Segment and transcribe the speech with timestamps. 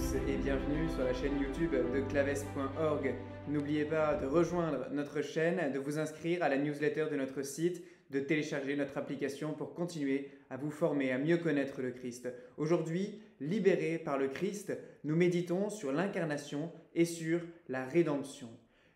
[0.00, 3.14] et bienvenue sur la chaîne YouTube de claves.org.
[3.48, 7.84] N'oubliez pas de rejoindre notre chaîne, de vous inscrire à la newsletter de notre site,
[8.10, 12.32] de télécharger notre application pour continuer à vous former à mieux connaître le Christ.
[12.56, 14.72] Aujourd'hui, libérés par le Christ,
[15.04, 18.48] nous méditons sur l'incarnation et sur la rédemption.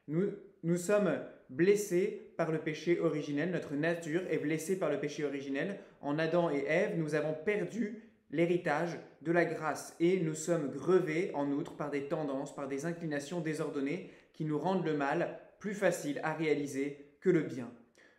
[0.08, 0.30] Nous,
[0.62, 1.18] nous sommes
[1.50, 5.78] blessés par le péché originel, notre nature est blessée par le péché originel.
[6.00, 11.30] En Adam et Ève, nous avons perdu l'héritage de la grâce et nous sommes grevés
[11.34, 15.74] en outre par des tendances, par des inclinations désordonnées qui nous rendent le mal plus
[15.74, 17.70] facile à réaliser que le bien.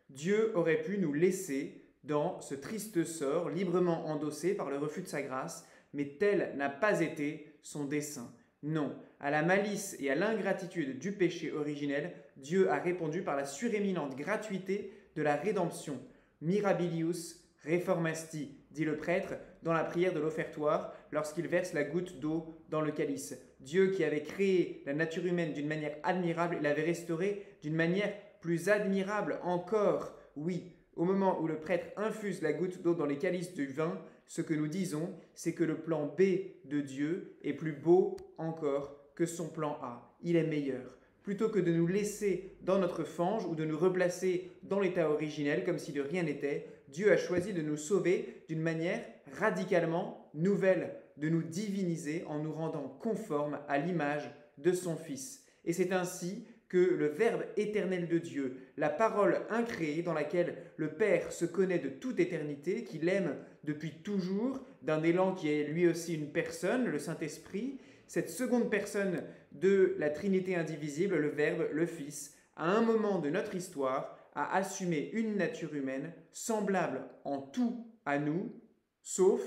[0.10, 5.08] Dieu aurait pu nous laisser dans ce triste sort, librement endossé par le refus de
[5.08, 8.32] sa grâce, mais tel n'a pas été son dessein.
[8.64, 13.46] Non, à la malice et à l'ingratitude du péché originel, Dieu a répondu par la
[13.46, 16.00] suréminente gratuité de la rédemption.
[16.42, 22.46] Mirabilius reformasti, dit le prêtre dans la prière de l'offertoire lorsqu'il verse la goutte d'eau
[22.70, 23.36] dans le calice.
[23.60, 28.70] Dieu qui avait créé la nature humaine d'une manière admirable, l'avait restaurée d'une manière plus
[28.70, 30.14] admirable encore.
[30.36, 34.00] Oui, au moment où le prêtre infuse la goutte d'eau dans les calices du vin,
[34.28, 36.22] ce que nous disons, c'est que le plan B
[36.66, 40.16] de Dieu est plus beau encore que son plan A.
[40.22, 40.96] Il est meilleur.
[41.24, 45.64] Plutôt que de nous laisser dans notre fange ou de nous replacer dans l'état originel
[45.64, 50.96] comme si de rien n'était, Dieu a choisi de nous sauver d'une manière radicalement nouvelle,
[51.18, 55.44] de nous diviniser en nous rendant conformes à l'image de son Fils.
[55.66, 60.88] Et c'est ainsi que le Verbe éternel de Dieu, la parole incréée dans laquelle le
[60.88, 63.36] Père se connaît de toute éternité, qu'il aime
[63.66, 69.22] depuis toujours, d'un élan qui est lui aussi une personne, le Saint-Esprit, cette seconde personne
[69.52, 74.56] de la Trinité indivisible, le Verbe, le Fils, à un moment de notre histoire, a
[74.56, 78.54] assumé une nature humaine semblable en tout à nous,
[79.02, 79.42] sauf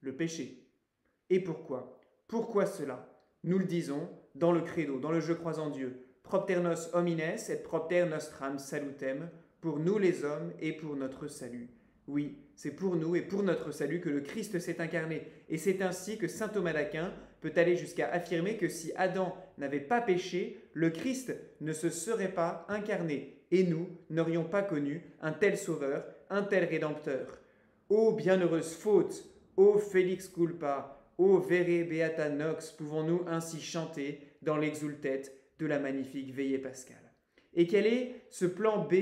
[0.00, 0.68] le péché.
[1.30, 1.98] Et pourquoi?
[2.26, 3.08] Pourquoi cela?
[3.44, 6.06] Nous le disons dans le credo, dans le Je crois en Dieu.
[6.22, 9.30] Propter nos homines et propter nostram salutem,
[9.60, 11.68] pour nous les hommes et pour notre salut.
[12.06, 15.26] Oui, c'est pour nous et pour notre salut que le Christ s'est incarné.
[15.48, 19.80] Et c'est ainsi que saint Thomas d'Aquin peut aller jusqu'à affirmer que si Adam n'avait
[19.80, 23.43] pas péché, le Christ ne se serait pas incarné.
[23.54, 27.38] Et nous n'aurions pas connu un tel sauveur, un tel rédempteur.
[27.88, 35.22] Ô bienheureuse faute, ô Félix culpa, ô vere beata nox, pouvons-nous ainsi chanter dans l'exultet
[35.60, 37.12] de la magnifique veillée pascale?
[37.54, 38.94] Et quel est ce plan B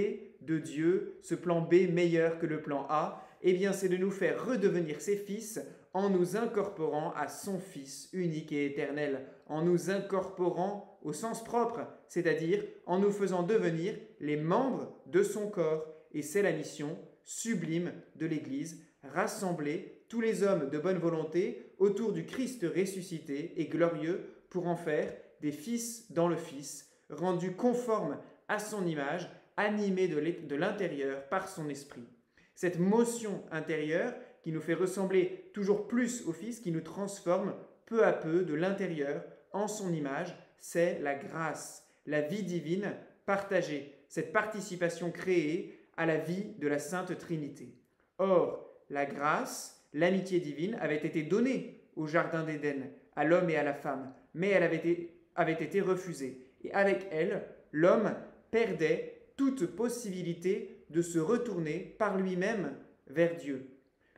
[0.43, 3.27] de Dieu, ce plan B meilleur que le plan A?
[3.41, 5.61] Eh bien, c'est de nous faire redevenir ses fils
[5.95, 11.81] en nous incorporant à son Fils unique et éternel, en nous incorporant au sens propre,
[12.09, 15.87] c'est-à-dire en nous faisant devenir les membres de son corps.
[16.13, 22.13] Et c'est la mission sublime de l'Église, rassembler tous les hommes de bonne volonté autour
[22.13, 28.19] du Christ ressuscité et glorieux pour en faire des fils dans le Fils, rendus conformes
[28.49, 32.07] à son image, animés de l'intérieur par son esprit.
[32.55, 37.55] Cette motion intérieure qui nous fait ressembler toujours plus au Fils, qui nous transforme
[37.87, 42.95] peu à peu de l'intérieur en son image, c'est la grâce, la vie divine
[43.27, 47.75] partagée, cette participation créée à la vie de la Sainte Trinité.
[48.19, 53.63] Or, la grâce, l'amitié divine avait été donnée au Jardin d'Éden, à l'homme et à
[53.63, 56.47] la femme, mais elle avait été, avait été refusée.
[56.65, 58.15] Et avec elle, l'homme
[58.51, 62.75] perdait toute possibilité de se retourner par lui-même
[63.09, 63.67] vers Dieu.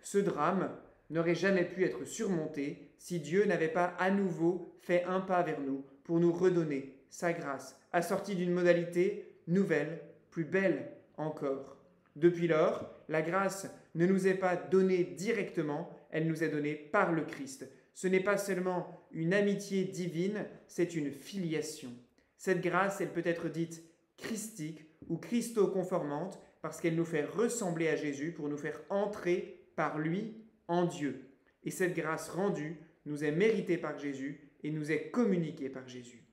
[0.05, 0.71] Ce drame
[1.09, 5.61] n'aurait jamais pu être surmonté si Dieu n'avait pas à nouveau fait un pas vers
[5.61, 10.01] nous pour nous redonner sa grâce, assortie d'une modalité nouvelle,
[10.31, 11.79] plus belle encore.
[12.17, 17.13] Depuis lors, la grâce ne nous est pas donnée directement, elle nous est donnée par
[17.13, 17.67] le Christ.
[17.95, 21.91] Ce n'est pas seulement une amitié divine, c'est une filiation.
[22.37, 23.83] Cette grâce, elle peut être dite
[24.19, 29.99] christique ou christo-conformante parce qu'elle nous fait ressembler à Jésus pour nous faire entrer par
[29.99, 30.37] lui
[30.69, 31.31] en Dieu.
[31.63, 36.25] Et cette grâce rendue nous est méritée par Jésus et nous est communiquée par Jésus.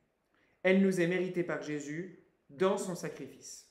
[0.63, 3.67] Elle nous est méritée par Jésus dans son sacrifice.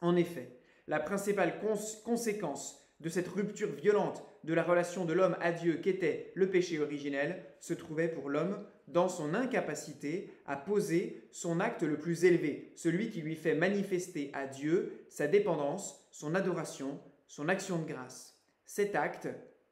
[0.00, 1.60] En effet, la principale
[2.04, 6.80] conséquence de cette rupture violente de la relation de l'homme à Dieu qu'était le péché
[6.80, 12.72] originel se trouvait pour l'homme dans son incapacité à poser son acte le plus élevé,
[12.74, 18.37] celui qui lui fait manifester à Dieu sa dépendance, son adoration, son action de grâce.
[18.68, 19.28] Cet acte,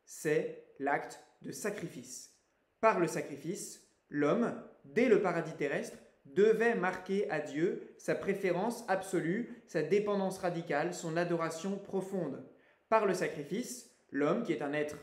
[0.06, 2.34] c'est l'acte de sacrifice.
[2.80, 9.62] Par le sacrifice, l'homme, dès le paradis terrestre, devait marquer à Dieu sa préférence absolue,
[9.66, 12.42] sa dépendance radicale, son adoration profonde.
[12.88, 14.96] Par le sacrifice, l'homme, qui est un être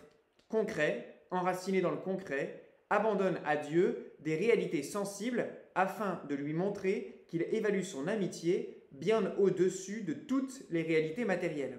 [0.49, 7.25] concret, enraciné dans le concret, abandonne à Dieu des réalités sensibles afin de lui montrer
[7.27, 11.77] qu'il évalue son amitié bien au-dessus de toutes les réalités matérielles.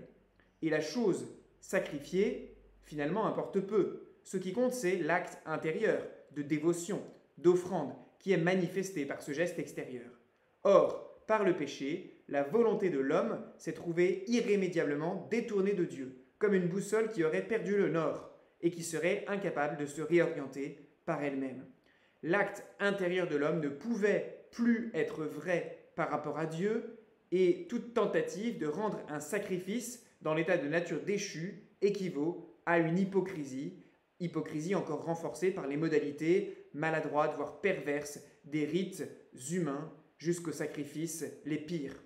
[0.63, 1.27] Et la chose
[1.65, 4.03] sacrifiée, finalement, importe peu.
[4.23, 6.03] Ce qui compte, c'est l'acte intérieur
[6.33, 7.03] de dévotion,
[7.39, 10.11] d'offrande, qui est manifesté par ce geste extérieur.
[10.63, 16.55] Or, par le péché, la volonté de l'homme s'est trouvée irrémédiablement détournée de Dieu, comme
[16.55, 21.23] une boussole qui aurait perdu le nord et qui serait incapable de se réorienter par
[21.23, 21.65] elle-même.
[22.23, 26.99] L'acte intérieur de l'homme ne pouvait plus être vrai par rapport à Dieu
[27.33, 32.99] et toute tentative de rendre un sacrifice dans l'état de nature déchu équivaut à une
[32.99, 33.85] hypocrisie,
[34.19, 39.05] hypocrisie encore renforcée par les modalités maladroites, voire perverses, des rites
[39.53, 42.03] humains jusqu'aux sacrifices les pires.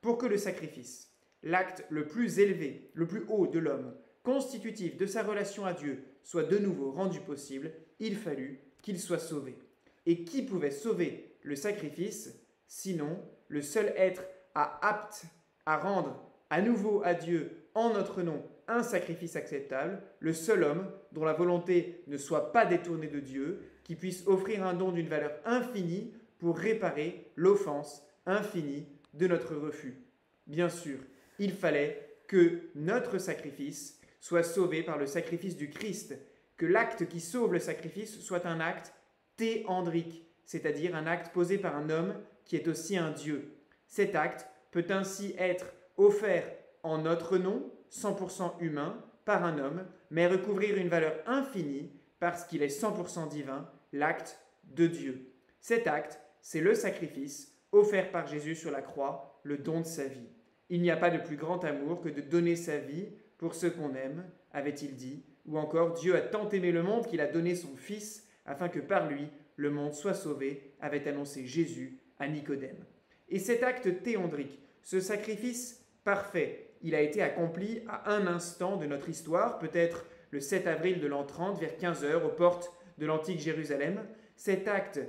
[0.00, 1.12] Pour que le sacrifice,
[1.42, 6.04] l'acte le plus élevé, le plus haut de l'homme, constitutif de sa relation à Dieu,
[6.22, 9.58] soit de nouveau rendu possible, il fallut qu'il soit sauvé.
[10.06, 12.34] Et qui pouvait sauver le sacrifice,
[12.66, 14.22] sinon le seul être
[14.54, 15.24] apte
[15.66, 20.90] à rendre à nouveau à Dieu en notre nom un sacrifice acceptable, le seul homme
[21.12, 25.08] dont la volonté ne soit pas détournée de Dieu, qui puisse offrir un don d'une
[25.08, 29.96] valeur infinie pour réparer l'offense infinie de notre refus.
[30.46, 30.98] Bien sûr,
[31.38, 36.18] il fallait que notre sacrifice soit sauvé par le sacrifice du Christ,
[36.58, 38.92] que l'acte qui sauve le sacrifice soit un acte
[39.36, 43.54] théandrique, c'est-à-dire un acte posé par un homme qui est aussi un Dieu.
[43.86, 45.66] Cet acte peut ainsi être
[45.96, 46.44] offert
[46.82, 52.62] en notre nom, 100% humain, par un homme, mais recouvrir une valeur infinie parce qu'il
[52.62, 55.32] est 100% divin, l'acte de Dieu.
[55.60, 60.06] Cet acte, c'est le sacrifice offert par Jésus sur la croix, le don de sa
[60.06, 60.28] vie.
[60.70, 63.08] Il n'y a pas de plus grand amour que de donner sa vie
[63.38, 67.20] pour ceux qu'on aime, avait-il dit, ou encore Dieu a tant aimé le monde qu'il
[67.20, 71.98] a donné son Fils afin que par lui le monde soit sauvé, avait annoncé Jésus
[72.18, 72.84] à Nicodème.
[73.28, 78.86] Et cet acte théandrique, ce sacrifice parfait, il a été accompli à un instant de
[78.86, 83.06] notre histoire, peut-être le 7 avril de l'an 30, vers 15 heures, aux portes de
[83.06, 84.04] l'antique Jérusalem.
[84.36, 85.00] Cet acte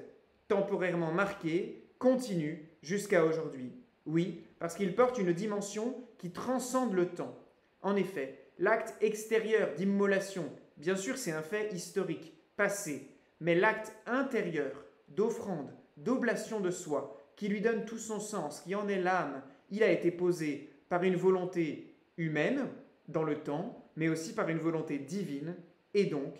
[0.47, 3.73] temporairement marqué continue jusqu'à aujourd'hui.
[4.05, 7.37] Oui, parce qu'il porte une dimension qui transcende le temps.
[7.81, 13.07] En effet, l'acte extérieur d'immolation, bien sûr c'est un fait historique, passé,
[13.39, 18.87] mais l'acte intérieur d'offrande, d'oblation de soi, qui lui donne tout son sens, qui en
[18.87, 22.67] est l'âme, il a été posé par une volonté humaine
[23.07, 25.55] dans le temps, mais aussi par une volonté divine
[25.93, 26.35] et donc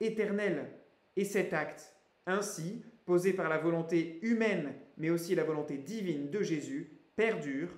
[0.00, 0.70] éternelle.
[1.16, 1.94] Et cet acte,
[2.26, 7.70] ainsi, posé par la volonté humaine, mais aussi la volonté divine de Jésus, perdure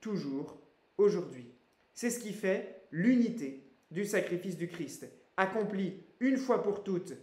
[0.00, 0.60] toujours
[0.98, 1.52] aujourd'hui.
[1.94, 7.14] C'est ce qui fait l'unité du sacrifice du Christ, accompli une fois pour toutes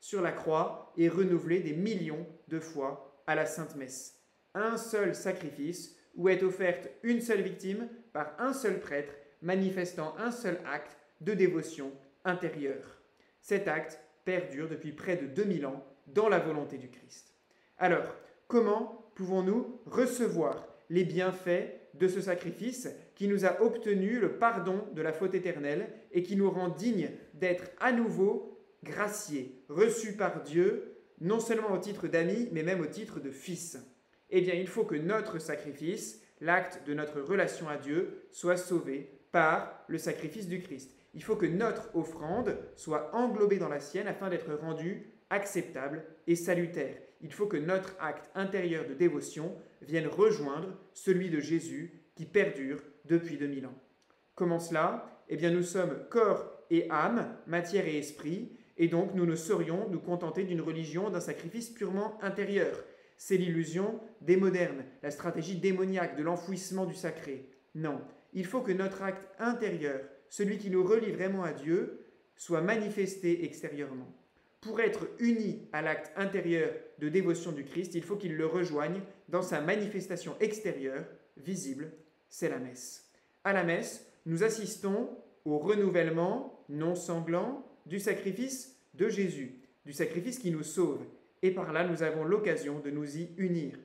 [0.00, 4.20] sur la croix et renouvelé des millions de fois à la Sainte Messe.
[4.54, 10.32] Un seul sacrifice où est offerte une seule victime par un seul prêtre manifestant un
[10.32, 11.92] seul acte de dévotion
[12.24, 13.00] intérieure.
[13.40, 17.32] Cet acte perdure depuis près de 2000 ans dans la volonté du Christ.
[17.78, 18.14] Alors,
[18.48, 25.02] comment pouvons-nous recevoir les bienfaits de ce sacrifice qui nous a obtenu le pardon de
[25.02, 30.96] la faute éternelle et qui nous rend dignes d'être à nouveau graciés, reçus par Dieu,
[31.20, 33.78] non seulement au titre d'amis, mais même au titre de fils?
[34.30, 39.10] Eh bien, il faut que notre sacrifice, l'acte de notre relation à Dieu, soit sauvé
[39.32, 40.90] par le sacrifice du Christ.
[41.14, 46.36] Il faut que notre offrande soit englobée dans la sienne afin d'être rendue acceptable et
[46.36, 46.96] salutaire.
[47.20, 52.82] Il faut que notre acte intérieur de dévotion vienne rejoindre celui de Jésus qui perdure
[53.04, 53.78] depuis 2000 ans.
[54.34, 55.24] Comment cela?
[55.28, 59.88] Eh bien nous sommes corps et âme, matière et esprit, et donc nous ne saurions
[59.88, 62.76] nous contenter d'une religion, d'un sacrifice purement intérieur.
[63.18, 67.50] C'est l'illusion des modernes, la stratégie démoniaque de l'enfouissement du sacré.
[67.74, 68.00] Non,
[68.32, 72.06] il faut que notre acte intérieur, celui qui nous relie vraiment à Dieu,
[72.36, 74.14] soit manifesté extérieurement.
[74.60, 79.02] Pour être uni à l'acte intérieur de dévotion du Christ, il faut qu'il le rejoigne
[79.28, 81.04] dans sa manifestation extérieure,
[81.36, 81.90] visible,
[82.28, 83.10] c'est la messe.
[83.42, 85.10] À la messe, nous assistons
[85.44, 91.04] au renouvellement non sanglant du sacrifice de Jésus, du sacrifice qui nous sauve,
[91.42, 93.78] et par là nous avons l'occasion de nous y unir.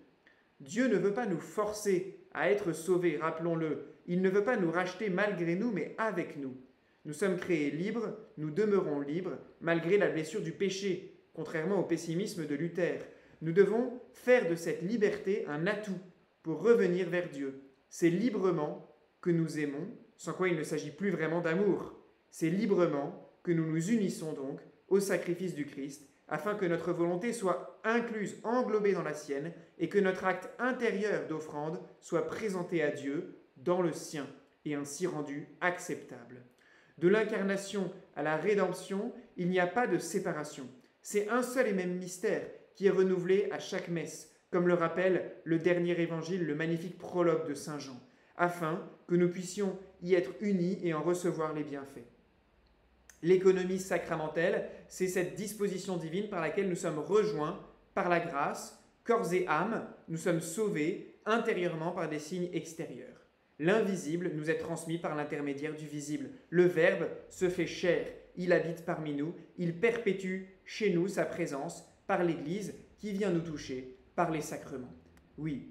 [0.59, 4.71] Dieu ne veut pas nous forcer à être sauvés, rappelons-le, il ne veut pas nous
[4.71, 6.55] racheter malgré nous, mais avec nous.
[7.05, 12.45] Nous sommes créés libres, nous demeurons libres, malgré la blessure du péché, contrairement au pessimisme
[12.45, 12.99] de Luther.
[13.41, 15.99] Nous devons faire de cette liberté un atout
[16.43, 17.61] pour revenir vers Dieu.
[17.89, 18.89] C'est librement
[19.21, 21.93] que nous aimons, sans quoi il ne s'agit plus vraiment d'amour.
[22.29, 27.33] C'est librement que nous nous unissons donc au sacrifice du Christ afin que notre volonté
[27.33, 32.91] soit incluse, englobée dans la sienne, et que notre acte intérieur d'offrande soit présenté à
[32.91, 34.27] Dieu dans le sien,
[34.65, 36.41] et ainsi rendu acceptable.
[36.97, 40.67] De l'incarnation à la rédemption, il n'y a pas de séparation.
[41.01, 45.33] C'est un seul et même mystère qui est renouvelé à chaque messe, comme le rappelle
[45.43, 47.99] le dernier évangile, le magnifique prologue de Saint Jean,
[48.37, 52.12] afin que nous puissions y être unis et en recevoir les bienfaits.
[53.23, 57.57] L'économie sacramentelle, c'est cette disposition divine par laquelle nous sommes rejoints
[57.93, 63.21] par la grâce, corps et âme, nous sommes sauvés intérieurement par des signes extérieurs.
[63.59, 66.31] L'invisible nous est transmis par l'intermédiaire du visible.
[66.49, 71.85] Le Verbe se fait chair, il habite parmi nous, il perpétue chez nous sa présence
[72.07, 74.93] par l'Église qui vient nous toucher par les sacrements.
[75.37, 75.69] Oui.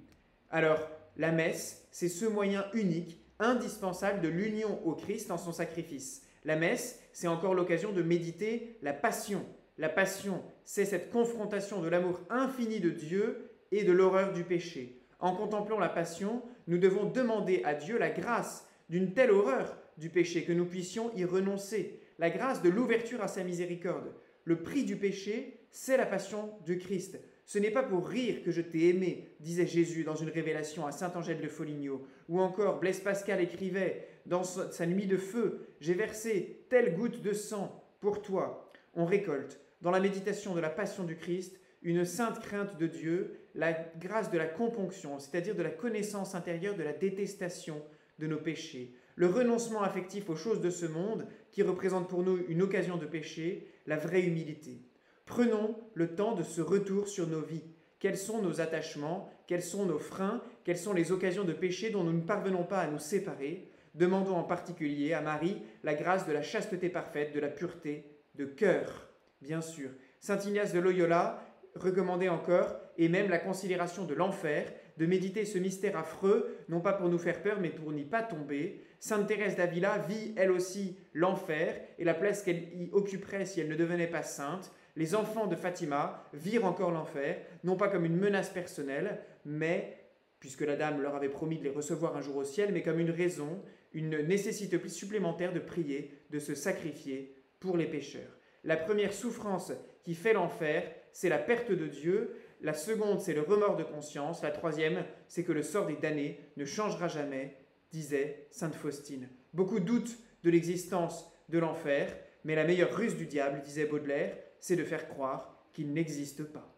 [0.49, 6.23] Alors, la messe, c'est ce moyen unique, indispensable de l'union au Christ en son sacrifice.
[6.45, 9.45] La messe, c'est encore l'occasion de méditer la passion.
[9.79, 15.01] La passion, c'est cette confrontation de l'amour infini de Dieu et de l'horreur du péché.
[15.19, 20.11] En contemplant la passion, nous devons demander à Dieu la grâce d'une telle horreur du
[20.11, 24.13] péché que nous puissions y renoncer, la grâce de l'ouverture à sa miséricorde.
[24.45, 27.21] Le prix du péché, c'est la passion de Christ.
[27.47, 30.93] Ce n'est pas pour rire que je t'ai aimé, disait Jésus dans une révélation à
[30.93, 36.65] Saint-Angèle de Foligno, ou encore Blaise Pascal écrivait dans sa nuit de feu, j'ai versé
[36.69, 38.73] telle goutte de sang pour toi.
[38.95, 43.39] On récolte, dans la méditation de la passion du Christ, une sainte crainte de Dieu,
[43.55, 47.83] la grâce de la componction, c'est-à-dire de la connaissance intérieure de la détestation
[48.19, 52.39] de nos péchés, le renoncement affectif aux choses de ce monde, qui représente pour nous
[52.49, 54.81] une occasion de péché, la vraie humilité.
[55.27, 57.65] Prenons le temps de ce retour sur nos vies.
[57.99, 59.31] Quels sont nos attachements?
[59.47, 60.43] Quels sont nos freins?
[60.65, 63.72] Quelles sont les occasions de péché dont nous ne parvenons pas à nous séparer?
[63.95, 68.47] Demandons en particulier à Marie la grâce de la chasteté parfaite, de la pureté de
[68.47, 69.09] cœur,
[69.41, 69.91] bien sûr.
[70.21, 71.45] Saint Ignace de Loyola
[71.75, 76.93] recommandait encore, et même la considération de l'enfer, de méditer ce mystère affreux, non pas
[76.93, 78.83] pour nous faire peur, mais pour n'y pas tomber.
[79.01, 83.69] Sainte Thérèse d'Avila vit elle aussi l'enfer et la place qu'elle y occuperait si elle
[83.69, 84.71] ne devenait pas sainte.
[84.97, 89.99] Les enfants de Fatima virent encore l'enfer, non pas comme une menace personnelle, mais,
[90.39, 93.01] puisque la dame leur avait promis de les recevoir un jour au ciel, mais comme
[93.01, 93.63] une raison,
[93.95, 98.39] une nécessité supplémentaire de prier, de se sacrifier pour les pécheurs.
[98.65, 99.73] La première souffrance
[100.05, 102.37] qui fait l'enfer, c'est la perte de Dieu.
[102.61, 104.43] La seconde, c'est le remords de conscience.
[104.43, 107.57] La troisième, c'est que le sort des damnés ne changera jamais,
[107.91, 109.29] disait Sainte Faustine.
[109.53, 114.77] Beaucoup doutent de l'existence de l'enfer, mais la meilleure ruse du diable, disait Baudelaire, c'est
[114.77, 116.72] de faire croire qu'il n'existe pas.